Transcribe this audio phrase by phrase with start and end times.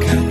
[0.00, 0.21] 가까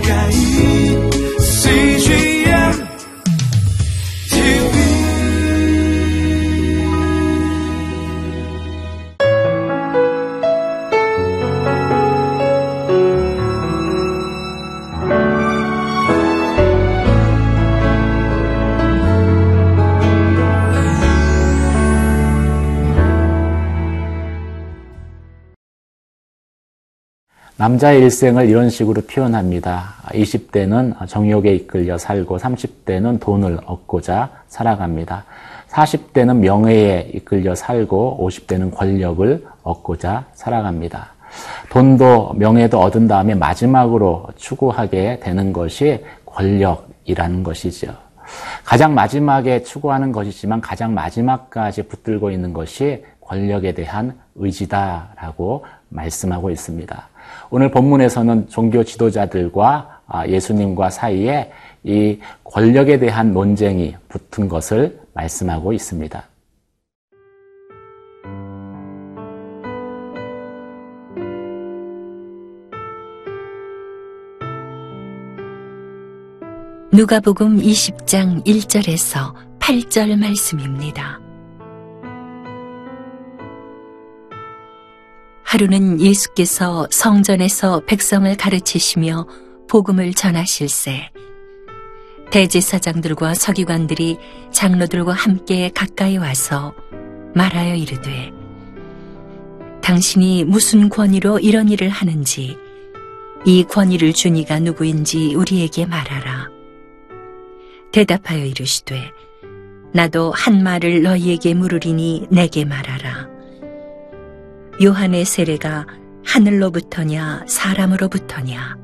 [27.58, 29.94] 남자의 일생을 이런 식으로 표현합니다.
[30.06, 35.24] 20대는 정욕에 이끌려 살고 30대는 돈을 얻고자 살아갑니다.
[35.68, 41.10] 40대는 명예에 이끌려 살고 50대는 권력을 얻고자 살아갑니다.
[41.70, 47.94] 돈도 명예도 얻은 다음에 마지막으로 추구하게 되는 것이 권력이라는 것이죠.
[48.64, 57.11] 가장 마지막에 추구하는 것이지만 가장 마지막까지 붙들고 있는 것이 권력에 대한 의지다라고 말씀하고 있습니다.
[57.50, 61.50] 오늘 본문에서는 종교 지도자들과 아, 예수님과 사이에
[61.84, 66.22] 이 권력에 대한 논쟁이 붙은 것을 말씀하고 있습니다.
[76.94, 81.31] 누가복음 20장 1절에서 8절 말씀입니다.
[85.52, 89.26] 하루는 예수께서 성전에서 백성을 가르치시며
[89.68, 91.10] 복음을 전하실세
[92.30, 94.16] 대제사장들과 서기관들이
[94.50, 96.72] 장로들과 함께 가까이 와서
[97.34, 98.32] 말하여 이르되
[99.82, 102.56] 당신이 무슨 권위로 이런 일을 하는지
[103.44, 106.48] 이 권위를 준 이가 누구인지 우리에게 말하라.
[107.92, 109.12] 대답하여 이르시되
[109.92, 113.21] 나도 한 말을 너희에게 물으리니 내게 말하라.
[114.82, 115.86] 요한의 세례가
[116.24, 118.76] 하늘로부터냐 사람으로부터냐.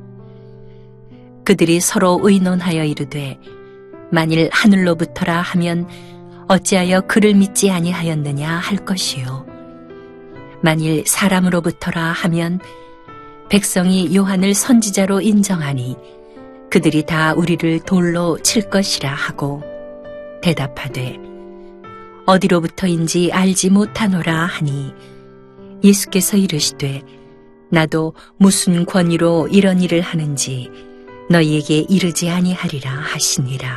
[1.45, 3.39] 그들이 서로 의논하여 이르되
[4.13, 5.89] 만일 하늘로부터라 하면
[6.47, 9.47] 어찌하여 그를 믿지 아니하였느냐 할 것이요.
[10.63, 12.61] 만일 사람으로부터라 하면
[13.49, 15.97] 백성이 요한을 선지자로 인정하니
[16.71, 19.63] 그들이 다 우리를 돌로 칠 것이라 하고
[20.43, 21.19] 대답하되
[22.27, 24.93] 어디로부터인지 알지 못하노라 하니
[25.83, 27.03] 예수께서 이르시되
[27.71, 30.71] 나도 무슨 권위로 이런 일을 하는지
[31.31, 33.69] 너희에게 이르지 아니하리라 하시니라.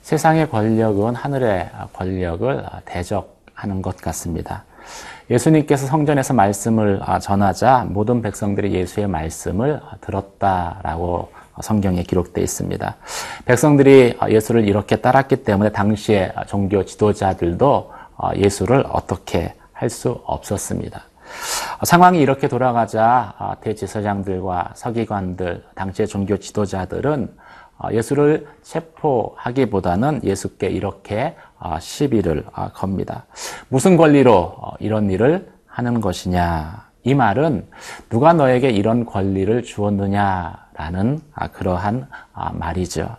[0.00, 4.64] 세상의 권력은 하늘의 권력을 대적하는 것 같습니다.
[5.28, 12.96] 예수님께서 성전에서 말씀을 전하자 모든 백성들이 예수의 말씀을 들었다라고 성경에 기록되어 있습니다.
[13.44, 17.95] 백성들이 예수를 이렇게 따랐기 때문에 당시의 종교 지도자들도
[18.36, 21.02] 예수를 어떻게 할 수 없었습니다.
[21.82, 27.30] 상황이 이렇게 돌아가자 대제사장들과 서기관들, 당시의 종교 지도자들은
[27.92, 31.36] 예수를 체포하기보다는 예수께 이렇게
[31.78, 33.26] 시비를 겁니다.
[33.68, 36.86] 무슨 권리로 이런 일을 하는 것이냐?
[37.02, 37.68] 이 말은
[38.08, 41.20] 누가 너에게 이런 권리를 주었느냐라는
[41.52, 42.08] 그러한
[42.52, 43.14] 말이죠.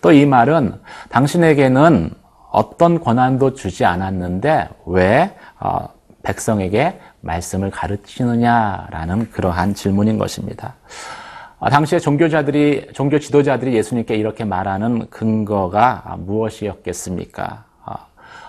[0.00, 2.10] 또 이 말은 당신에게는
[2.56, 5.36] 어떤 권한도 주지 않았는데 왜
[6.22, 10.74] 백성에게 말씀을 가르치느냐라는 그러한 질문인 것입니다.
[11.70, 17.64] 당시에 종교자들이 종교 지도자들이 예수님께 이렇게 말하는 근거가 무엇이었겠습니까?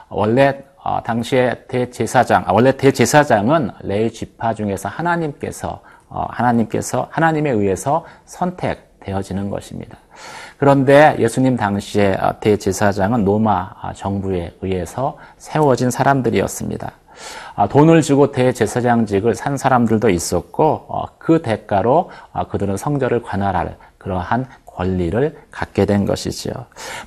[0.08, 0.64] 원래
[1.04, 9.98] 당시에 대제사장 원래 대제사장은 레위 지파 중에서 하나님께서 하나님께서 하나님에 의해서 선택 되어지는 것입니다.
[10.58, 16.92] 그런데 예수님 당시에 대제사장은 로마 정부에 의해서 세워진 사람들이었습니다.
[17.70, 22.12] 돈을 주고 대제사장직을 산 사람들도 있었고 그 대가로
[22.50, 26.54] 그들은 성전을 관할할 그러한 권리를 갖게 된 것이지요.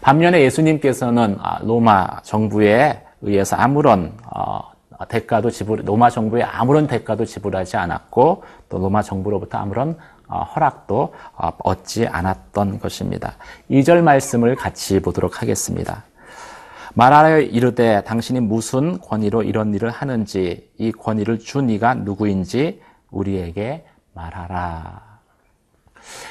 [0.00, 4.12] 반면에 예수님께서는 로마 정부에 의해서 아무런
[5.08, 9.96] 대가도 지불 로마 정부에 아무런 대가도 지불하지 않았고 또 로마 정부로부터 아무런
[10.30, 13.36] 허락도 얻지 않았던 것입니다.
[13.70, 16.04] 2절 말씀을 같이 보도록 하겠습니다.
[16.94, 22.80] 말하여 이르되 당신이 무슨 권위로 이런 일을 하는지 이 권위를 준 이가 누구인지
[23.10, 25.09] 우리에게 말하라.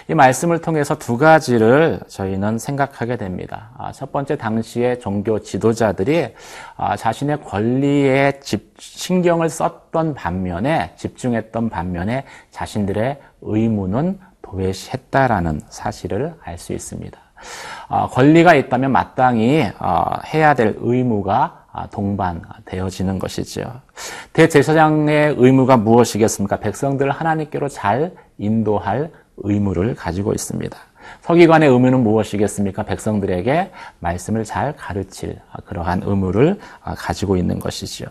[0.08, 3.72] 이 말씀을 통해서 두 가지를 저희는 생각하게 됩니다.
[3.78, 6.34] 아, 첫 번째, 당시의 종교 지도자들이
[6.78, 8.40] 아, 자신의 권리에
[8.78, 17.20] 신경을 썼던 반면에, 집중했던 반면에 자신들의 의무는 도외시했다라는 사실을 알 수 있습니다.
[17.88, 23.81] 어, 권리가 있다면 마땅히 어, 해야 될 의무가 아, 동반되어지는 것이죠.
[24.34, 26.58] 대제사장의 의무가 무엇이겠습니까?
[26.58, 29.12] 백성들을 하나님께로 잘 인도할
[29.44, 30.77] 의무를 가지고 있습니다.
[31.21, 32.83] 서기관의 의무는 무엇이겠습니까?
[32.83, 36.59] 백성들에게 말씀을 잘 가르칠 그러한 의무를
[36.97, 38.07] 가지고 있는 것이지요.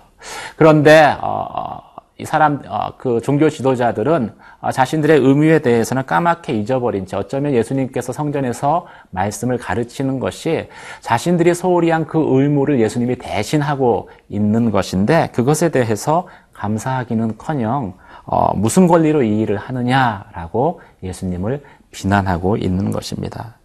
[0.56, 1.80] 그런데 어,
[2.20, 8.12] 이 사람 어, 그 종교 지도자들은 어, 자신들의 의무에 대해서는 까맣게 잊어버린 채 어쩌면 예수님께서
[8.12, 10.68] 성전에서 말씀을 가르치는 것이
[11.00, 17.94] 자신들이 소홀히 한 그 의무를 예수님이 대신하고 있는 것인데 그것에 대해서 감사하기는커녕
[18.30, 23.56] 어, 무슨 권리로 이 일을 하느냐라고 예수님을 비난하고 있는 것입니다.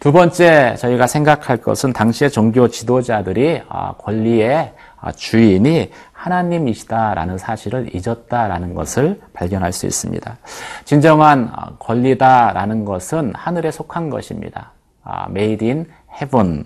[0.00, 3.62] 두 번째 저희가 생각할 것은 당시의 종교 지도자들이
[3.98, 4.74] 권리의
[5.16, 10.36] 주인이 하나님이시다라는 사실을 잊었다라는 것을 발견할 수 있습니다.
[10.84, 14.72] 진정한 어, 권리다라는 것은 하늘에 속한 것입니다.
[15.04, 16.64] 아, made in heaven.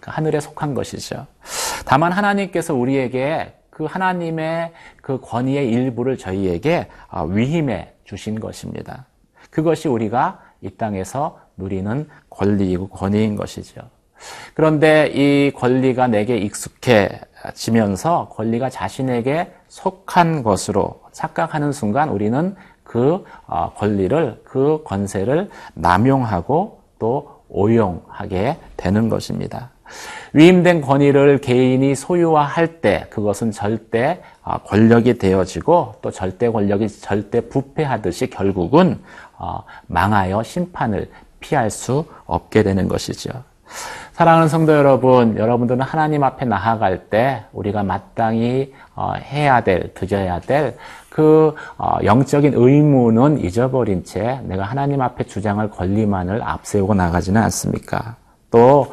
[0.00, 1.26] 그 하늘에 속한 것이죠.
[1.86, 9.06] 다만 하나님께서 우리에게 그 하나님의 그 권위의 일부를 저희에게 어, 위임해 주신 것입니다.
[9.50, 13.82] 그것이 우리가 이 땅에서 누리는 권리이고 권위인 것이죠.
[14.54, 24.40] 그런데 이 권리가 내게 익숙해지면서 권리가 자신에게 속한 것으로 착각하는 순간 우리는 그 어, 권리를,
[24.42, 29.70] 그 권세를 남용하고 또 오용하게 되는 것입니다.
[30.32, 38.30] 위임된 권위를 개인이 소유화할 때 그것은 절대 어, 권력이 되어지고 또 절대 권력이 절대 부패하듯이
[38.30, 38.98] 결국은
[39.38, 43.30] 어, 망하여 심판을 피할 수 없게 되는 것이죠.
[44.12, 51.54] 사랑하는 성도 여러분, 여러분들은 하나님 앞에 나아갈 때 우리가 마땅히 어, 해야 될, 드려야 될그
[51.76, 58.16] 어, 영적인 의무는 잊어버린 채 내가 하나님 앞에 주장할 권리만을 앞세우고 나가지는 않습니까?
[58.50, 58.92] 또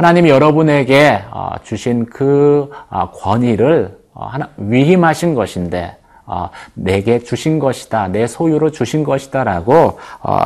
[0.00, 4.00] 하나님이 여러분에게 어, 주신 그 권위를
[4.56, 5.94] 위임하신 것인데
[6.72, 9.98] 내게 주신 것이다, 내 소유로 주신 것이다라고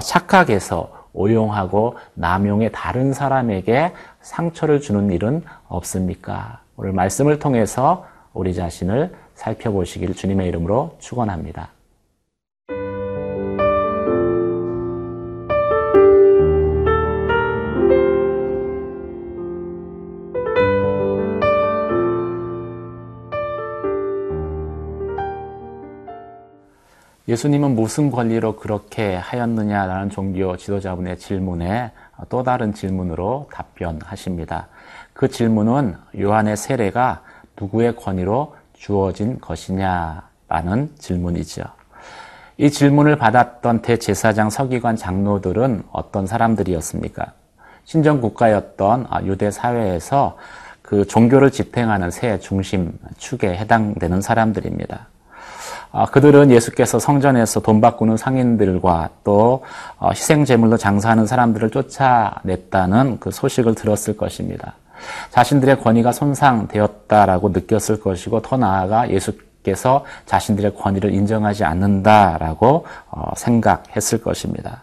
[0.02, 3.92] 착각해서 오용하고 남용해 다른 사람에게
[4.22, 6.58] 상처를 주는 일은 없습니까?
[6.76, 11.68] 오늘 말씀을 통해서 우리 자신을 살펴보시기를 주님의 이름으로 축원합니다.
[27.34, 31.90] 예수님은 무슨 권리로 그렇게 하였느냐라는 종교 지도자분의 질문에
[32.28, 34.68] 또 다른 질문으로 답변하십니다.
[35.12, 37.22] 그 질문은 요한의 세례가
[37.60, 41.64] 누구의 권위로 주어진 것이냐라는 질문이죠.
[42.56, 47.32] 이 질문을 받았던 대제사장 서기관 장로들은 어떤 사람들이었습니까?
[47.84, 50.38] 신정 국가였던 유대 사회에서
[50.82, 55.08] 그 종교를 지탱하는 새 중심 축에 해당되는 사람들입니다.
[55.96, 59.62] 아, 그들은 예수께서 성전에서 돈 바꾸는 상인들과 또
[60.00, 64.74] 어, 희생 제물로 장사하는 사람들을 쫓아냈다는 그 소식을 들었을 것입니다.
[65.30, 74.82] 자신들의 권위가 손상되었다라고 느꼈을 것이고 더 나아가 예수께서 자신들의 권위를 인정하지 않는다라고 어, 생각했을 것입니다.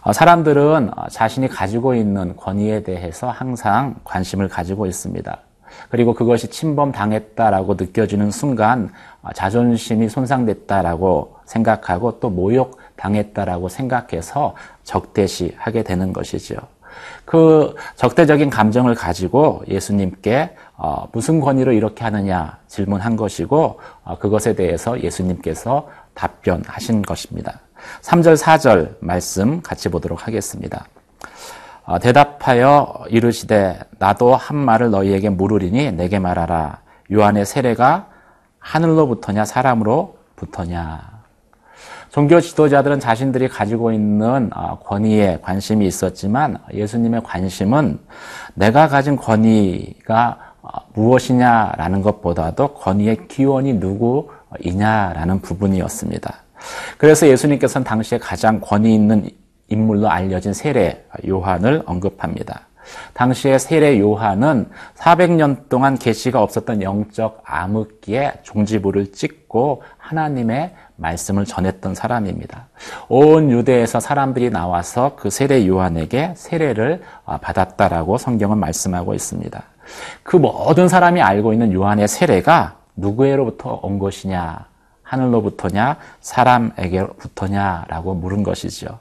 [0.00, 5.36] 어, 사람들은 자신이 가지고 있는 권위에 대해서 항상 관심을 가지고 있습니다.
[5.88, 8.90] 그리고 그것이 침범당했다라고 느껴지는 순간
[9.22, 16.56] 아, 자존심이 손상됐다라고 생각하고 또 모욕당했다라고 생각해서 적대시 하게 되는 것이죠.
[17.24, 25.00] 그 적대적인 감정을 가지고 예수님께 어, 무슨 권위로 이렇게 하느냐 질문한 것이고 어, 그것에 대해서
[25.00, 27.60] 예수님께서 답변하신 것입니다.
[28.02, 30.86] 3절, 4절 말씀 같이 보도록 하겠습니다.
[31.86, 36.78] 어, 대답하여 이르시되 나도 한 말을 너희에게 물으리니 내게 말하라.
[37.12, 38.06] 요한의 세례가
[38.58, 41.14] 하늘로부터냐 사람으로부터냐.
[42.10, 47.98] 종교 지도자들은 자신들이 가지고 있는 어, 권위에 관심이 있었지만 예수님의 관심은
[48.54, 56.34] 내가 가진 권위가 어, 무엇이냐라는 것보다도 권위의 기원이 누구이냐라는 부분이었습니다.
[56.96, 59.28] 그래서 예수님께서는 당시에 가장 권위 있는
[59.74, 62.68] 인물로 알려진 세례 요한을 언급합니다.
[63.14, 72.68] 당시의 세례 요한은 400년 동안 계시가 없었던 영적 암흑기에 종지부를 찍고 하나님의 말씀을 전했던 사람입니다.
[73.08, 79.62] 온 유대에서 사람들이 나와서 그 세례 요한에게 세례를 받았다라고 성경은 말씀하고 있습니다.
[80.22, 84.66] 그 모든 사람이 알고 있는 요한의 세례가 누구로부터 온 것이냐?
[85.04, 88.98] 하늘로부터냐 사람에게부터냐라고 물은 것이죠.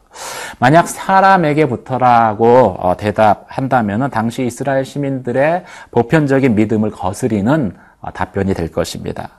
[0.60, 9.29] 만약 사람에게부터라고 어, 대답한다면 당시 이스라엘 시민들의 보편적인 믿음을 거스리는 어, 답변이 될 것입니다.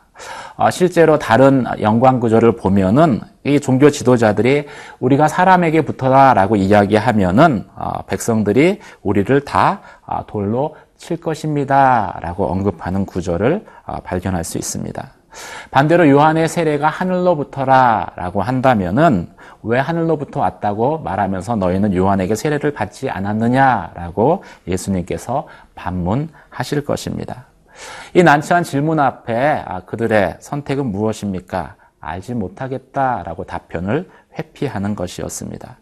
[0.56, 4.66] 어, 실제로 다른 영광 구조를 보면은 이 종교 지도자들이
[5.00, 7.66] 우리가 사람에게부터라라고 이야기하면은
[8.06, 9.80] 백성들이 우리를 다
[10.28, 13.66] 돌로 칠 것입니다라고 언급하는 구조를
[14.04, 15.13] 발견할 수 있습니다.
[15.70, 19.28] 반대로 요한의 세례가 하늘로부터라 라고 한다면은
[19.62, 27.46] 왜 하늘로부터 왔다고 말하면서 너희는 요한에게 세례를 받지 않았느냐 라고 예수님께서 반문하실 것입니다.
[28.14, 31.76] 이 난처한 질문 앞에 아, 그들의 선택은 무엇입니까?
[32.00, 35.76] 알지 못하겠다라고 답변을 회피하는 것이었습니다.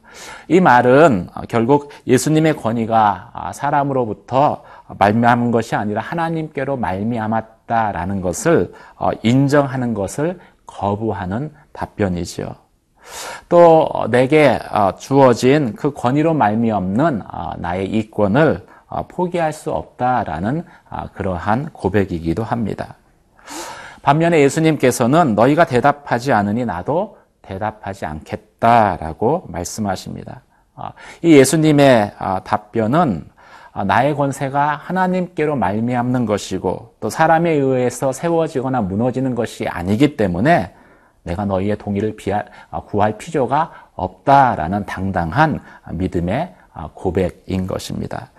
[0.49, 4.63] 이 말은 결국 예수님의 권위가 아, 사람으로부터
[4.99, 12.55] 말미암은 것이 아니라 하나님께로 말미암았다라는 것을 어, 인정하는 것을 거부하는 답변이지요.
[13.49, 18.67] 또 내게 어, 주어진 그 권위로 말미암는 어, 나의 이권을
[19.09, 20.67] 포기할 수 없다라는
[21.15, 22.97] 그러한 고백이기도 합니다.
[24.03, 30.43] 반면에 예수님께서는 너희가 대답하지 않으니 나도 대답하지 않겠다라고 말씀하십니다.
[31.23, 32.13] 이 예수님의
[32.45, 33.33] 답변은
[33.75, 40.75] 아, 나의 권세가 하나님께로 말미암는 것이고 또 사람에 의해서 세워지거나 무너지는 것이 아니기 때문에
[41.23, 42.15] 내가 너희의 동의를
[42.71, 48.31] 아, 구할 필요가 없다라는 당당한 믿음의 아, 고백인 것입니다.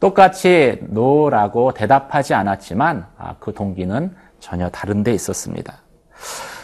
[0.00, 3.06] 똑같이 노라고 대답하지 않았지만
[3.38, 5.74] 그 동기는 전혀 다른 데 있었습니다.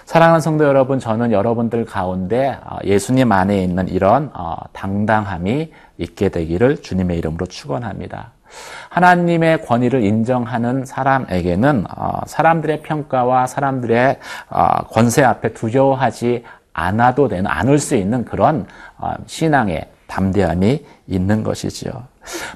[0.06, 7.18] 사랑하는 성도 여러분, 저는 여러분들 가운데 예수님 안에 있는 이런 어, 당당함이 있게 되기를 주님의
[7.18, 8.30] 이름으로 축원합니다.
[8.88, 17.80] 하나님의 권위를 인정하는 사람에게는 어, 사람들의 평가와 사람들의 어, 권세 앞에 두려워하지 않아도 되는 않을
[17.80, 18.64] 수 있는 그런
[18.98, 21.90] 어, 신앙의 담대함이 있는 것이지요.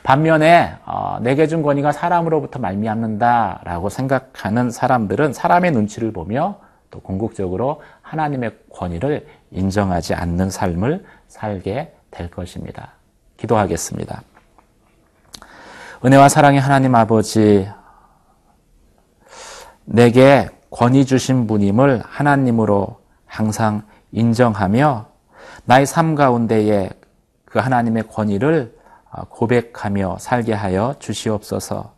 [0.05, 0.73] 반면에
[1.21, 6.59] 내게 준 권위가 사람으로부터 말미암는다라고 생각하는 사람들은 사람의 눈치를 보며
[6.91, 12.93] 또 궁극적으로 하나님의 권위를 인정하지 않는 삶을 살게 될 것입니다.
[13.37, 14.23] 기도하겠습니다.
[16.05, 17.69] 은혜와 사랑의 하나님 아버지,
[19.85, 23.83] 내게 권위 주신 분임을 하나님으로 항상
[24.13, 25.07] 인정하며
[25.65, 26.91] 나의 삶 가운데에
[27.45, 28.77] 그 하나님의 권위를
[29.29, 31.95] 고백하며 살게 하여 주시옵소서.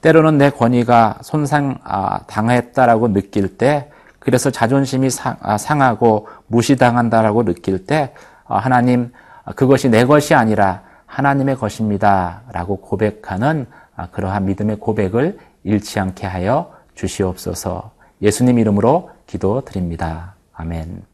[0.00, 1.78] 때로는 내 권위가 손상
[2.26, 3.90] 당했다라고 느낄 때,
[4.24, 8.14] 그래서 자존심이 상하고 무시당한다라고 느낄 때,
[8.44, 9.12] 하나님
[9.54, 12.42] 그것이 내 것이 아니라 하나님의 것입니다.
[12.52, 13.66] 라고 고백하는
[13.96, 20.34] 아, 그러한 믿음의 고백을 잃지 않게 하여 주시옵소서 예수님 이름으로 기도 드립니다.
[20.52, 21.13] 아멘.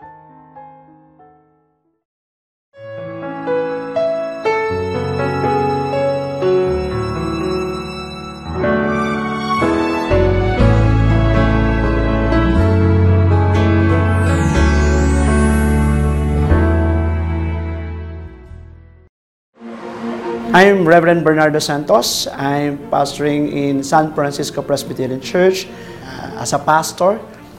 [21.01, 22.27] Reverend Bernardo Santos.
[22.29, 25.65] I'm pastoring in San Francisco Presbyterian Church.
[26.05, 27.17] Uh, as a pastor,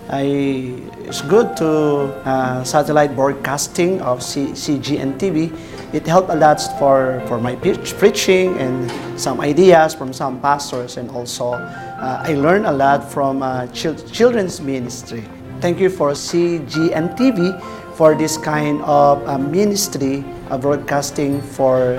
[0.08, 5.50] I, it's good to uh, satellite broadcasting of C, CGN TV.
[5.92, 8.86] It helped a lot for, for my preaching and
[9.20, 13.96] some ideas from some pastors, and also uh, I learned a lot from uh, chil
[14.14, 15.24] children's ministry.
[15.58, 17.58] Thank you for CGN TV
[17.98, 21.98] for this kind of uh, ministry of broadcasting for